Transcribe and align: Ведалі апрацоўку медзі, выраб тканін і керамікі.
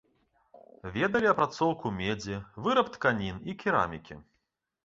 Ведалі 0.95 1.27
апрацоўку 1.33 1.93
медзі, 1.99 2.39
выраб 2.69 2.91
тканін 2.97 3.35
і 3.55 3.59
керамікі. 3.61 4.19